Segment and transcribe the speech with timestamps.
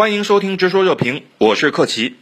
[0.00, 2.16] 欢迎收听《直说热评》，我是克奇。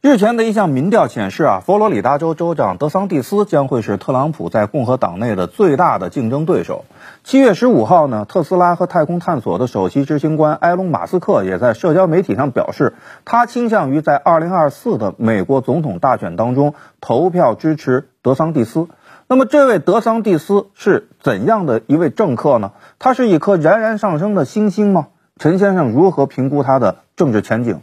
[0.00, 6.86] 日前的一项民调显示啊，佛罗里达州州长德桑蒂斯将会是特朗普在共和党内的最大的竞争对手。
[7.22, 12.94] 七月十五号呢，特斯拉和太空探索的首席执行官埃隆·马斯克也在社交媒体上表示，
[13.26, 18.88] 他倾向于在二零二四的美国总统大选当中投票支持德桑蒂斯。
[19.28, 22.72] 那么，这位德桑蒂斯是怎样的一位政客呢？
[22.98, 25.08] 他是一颗冉冉上升的星星吗？
[25.40, 27.80] 陈先生如何评估他的政治前景？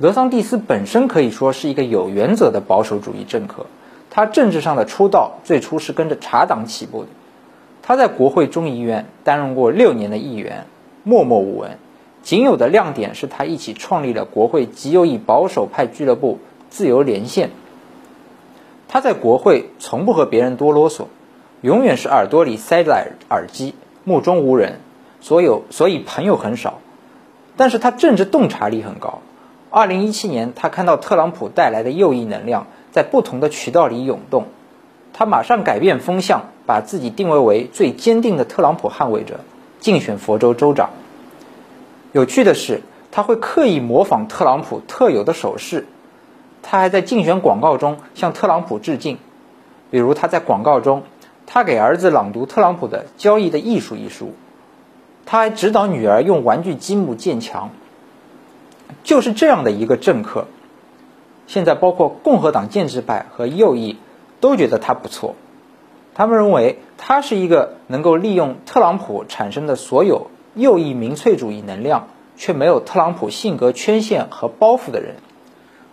[0.00, 3.66] 德桑蒂斯本身可以说是一个有原则的保守主义政客，
[4.08, 7.10] 他政治上的出道最初是跟着茶党起步的。
[7.82, 10.64] 他在国会众议院担任过六年的议员，
[11.04, 11.76] 默默无闻，
[12.22, 16.38] 仅有的亮点是他一起创立了国会极右翼保守派俱乐部
[16.70, 17.50] “自由连线”。
[18.88, 21.08] 他在国会从不和别人多啰嗦，
[21.60, 23.74] 永远是耳朵里塞着耳耳机，
[24.04, 24.80] 目中无人，
[25.20, 26.78] 所有所以朋友很少。
[27.56, 29.20] 但是他政治洞察力很高。
[29.68, 34.46] 二零一七年，他看到特朗普带来的右翼能量在不同的渠道里涌动，
[35.12, 39.40] 他马上改变风向，把自己定位为最坚定的特朗普捍卫者，
[39.78, 40.90] 竞选佛州州长。
[42.12, 42.82] 有趣的是，
[43.12, 45.86] 他会刻意模仿特朗普特有的手势，
[46.62, 49.18] 他还在竞选广告中向特朗普致敬，
[49.90, 51.02] 比如他在广告中，
[51.46, 54.32] 他给儿子朗读特朗普的《交易的艺术》一书，
[55.30, 57.70] 他还指导女儿用玩具积木建墙。
[59.04, 60.48] 就是这样的一个政客，
[61.46, 63.96] 现在包括共和党建制派和右翼
[64.40, 65.36] 都觉得他不错，
[66.16, 75.14] 他们认为他是一个能够利用特朗普产生的所有右翼民粹主义能量，却没有特朗普性格缺陷和包袱的人。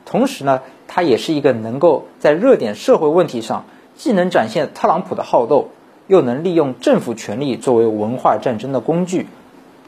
[0.03, 3.65] 同时呢，他也是一个能够在热点社会问题上
[3.95, 5.69] 既能展现特朗普的好斗，
[6.08, 9.27] 又能利用政府权力作为文化战争的工具，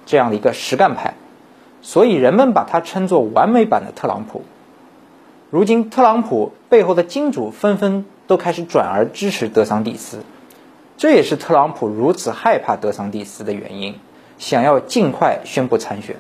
[0.06, 1.16] 这样的一个实干派。
[1.82, 4.44] 所以人们把他称作完美版的特朗普。
[5.50, 10.20] 如今，特朗普背后的金主纷纷都开始转而支持德桑蒂斯，
[10.98, 13.96] 这也是特朗普如此害怕德桑蒂斯的原因，
[14.38, 16.18] 想要尽快宣布参选。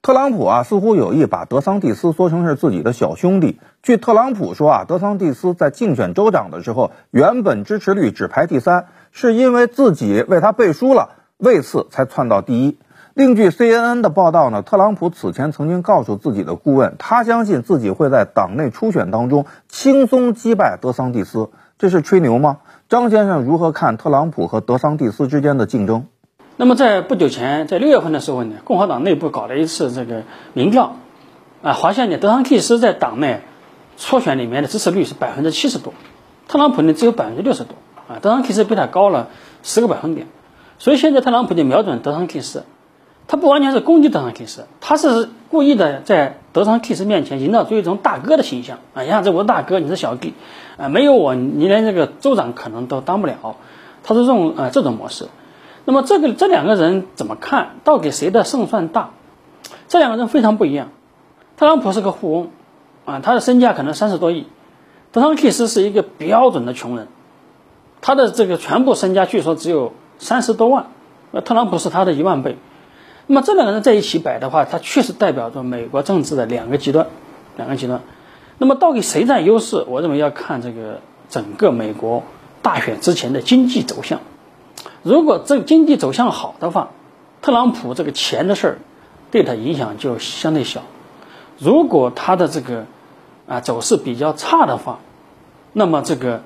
[0.00, 3.60] 特朗普啊，似乎有意把德桑蒂斯说成是自己的小兄弟。
[3.84, 12.78] 据特朗普说啊，德桑蒂斯在竞选州长的时候，原本支持率只排第三，是因为自己为他背书了，为此才窜到第一。
[13.14, 22.60] 另据 CNN 的报道呢，特朗普此前曾经告诉自己的顾问，他相信自己会在党内初选当中轻松击败德桑蒂斯，这是吹牛吗？
[22.88, 26.06] 张先生如何看特朗普和德桑蒂斯之间的竞争？
[26.56, 30.22] 那么在不久前，在六月份的时候呢，共和党内部搞了一次这个
[30.54, 30.96] 民调，
[31.62, 33.40] 啊，发现呢，德桑蒂斯在党内
[33.98, 35.92] 初选里面的支持率是百分之七十多，
[36.48, 37.76] 特朗普呢只有百分之六十多，
[38.08, 39.28] 啊，德桑蒂斯比他高了
[39.62, 40.26] 十个百分点，
[40.78, 42.64] 所以现在特朗普就瞄准德桑蒂斯。
[43.28, 49.02] 他不完全是攻击德桑蒂斯，他是故意的在德桑蒂斯面前营造出一种大哥的形象啊！
[49.02, 50.34] 你看，这我大哥，你是小弟，
[50.76, 53.56] 啊，没有我，你连这个州长可能都当不了。
[54.02, 55.28] 他是这种呃这种模式。
[55.84, 57.76] 那么这个这两个人怎么看？
[57.84, 59.10] 到底谁的胜算大？
[59.86, 60.88] 这两个人非常不一样。
[61.56, 62.50] 特朗普是个富翁，
[63.04, 64.46] 啊，他的身价可能三十多亿；
[65.12, 67.06] 德桑蒂斯是一个标准的穷人，
[68.02, 70.88] 他的这个全部身家据说只有三十多万，
[71.30, 72.58] 那，特朗普是他的一万倍。
[73.28, 77.06] 那么这两个人在一起摆的话，他确实代表着美国政治的两个极端，
[77.56, 78.02] 两个极端。
[78.58, 79.84] 那么到底谁占优势？
[79.88, 82.24] 我认为要看这个整个美国
[82.60, 84.20] 大选之前的经济走向。
[85.02, 86.90] 如果这个经济走向好的话，
[87.40, 88.78] 特朗普这个钱的事儿
[89.30, 90.82] 对他影响就相对小。
[91.58, 92.86] 如果他的这个
[93.46, 94.98] 啊走势比较差的话，
[95.72, 96.42] 那么这个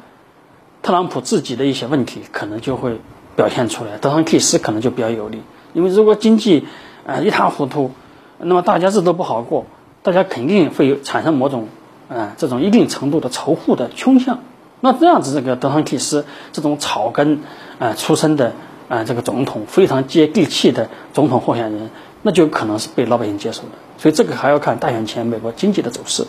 [0.86, 3.00] 特朗普自己的一些问题可能就会
[3.34, 5.42] 表现出来，德桑蒂斯可能就比较有利。
[5.72, 6.68] 因为如果经济
[7.04, 7.90] 啊一塌糊涂，
[8.38, 9.66] 那么大家日子都不好过，
[10.04, 11.66] 大家肯定会产生某种
[12.08, 14.38] 啊这种一定程度的仇富的倾向。
[14.80, 17.40] 那这样子，这个德桑蒂斯这种草根
[17.80, 18.52] 啊出身的
[18.88, 21.90] 啊这个总统，非常接地气的总统候选人，
[22.22, 23.70] 那就可能是被老百姓接受的。
[23.98, 26.24] 所以这个还要看大选前美国经济的走势。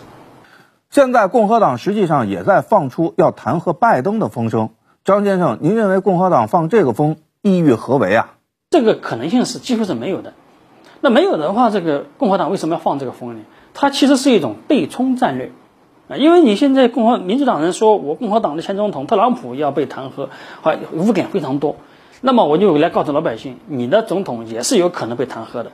[0.97, 4.71] 现在共和党实际上也在放出要弹劾拜登的风声。
[5.05, 8.33] 张先生，您认为共和党放这个风意欲何为啊？
[8.71, 10.33] 这个可能性是几乎是没有的。
[11.01, 13.41] 那没有的话，这个共和党为什么要放这个风呢？
[13.75, 15.51] 它其实是一种对冲战略
[16.09, 20.29] 啊，因为你现在共和民主党人说我共和党的前总统特朗普要被弹劾，
[20.63, 21.75] 啊，污点非常多，
[22.21, 25.73] 那么我就来告诉老百姓，你的总统也是有可能被弹劾的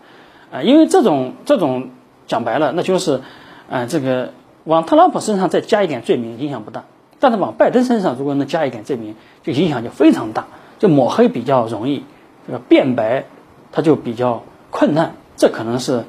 [0.51, 1.91] 啊，因为这种这种
[2.27, 3.21] 讲白了，那就是
[3.69, 4.33] 啊，这个
[4.63, 6.85] 往特朗普身上再加一点罪名影响不大，
[7.19, 10.45] 但是往拜登身上如果能加一点罪名，就影响就非常大，
[10.79, 12.03] 就抹黑比较容易。
[12.47, 13.25] 这个辩白，
[13.71, 16.03] 它就比较困难，这可能是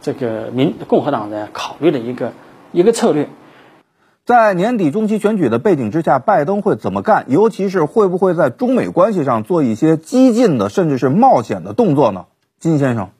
[0.00, 2.32] 这个民共和党人考虑的一个
[2.72, 3.28] 一个策略。
[4.24, 7.24] 在年底中期选举的背景之下，拜登会怎么干？
[7.26, 12.26] 尤其是会不会在中美关系上做一些激进的，甚至是冒险的动作呢？
[12.60, 13.10] 金先生，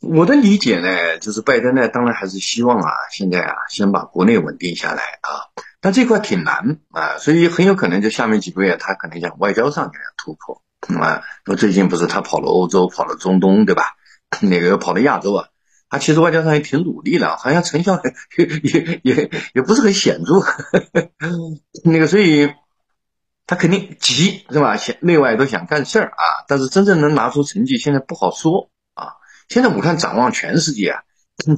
[0.00, 10.62] 我的理解呢，就是拜登呢，当然还是希望啊，现在啊，先把国内稳定下来啊，但这块挺难啊，所以很有可能就下面几个月，他可能想外交上要突破
[10.98, 11.22] 啊。
[11.44, 13.96] 说最近不是他跑了欧洲，跑了中东，对吧？
[14.40, 15.48] 那个又跑了亚洲啊。
[15.88, 18.00] 他其实外交上也挺努力的，好像成效
[18.38, 20.42] 也也也也不是很显著。
[21.84, 22.50] 那个，所以
[23.46, 24.76] 他肯定急是吧？
[24.78, 28.70] 想内外都想干事儿啊，但是真正能拿出成绩，现在不好说。
[29.48, 31.02] 现在我看展望全世界啊，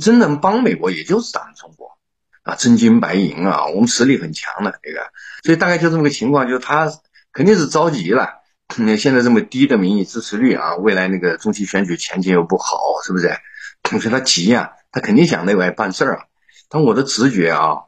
[0.01, 1.99] 真能帮美国，也就是咱们中国
[2.43, 5.11] 啊，真金白银啊，我们实力很强的这个。
[5.45, 6.91] 所以大概就这么个情况，就是他
[7.33, 8.35] 肯定是着急了。
[8.77, 13.35] 那现在这么低的民意支持率啊，未来那个中期选举前景又不好，是不是？
[13.93, 16.25] 我说他急呀，他肯定想内外办事儿啊。
[16.69, 17.85] 但我的直觉啊，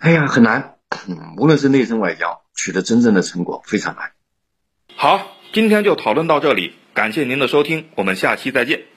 [0.00, 0.76] 哎呀，很难。
[1.36, 4.10] 无论是内政外交，取得真正的成果非常难。
[4.96, 8.89] 好，今天就讨论到这里，感谢您的收听，我们下期再见。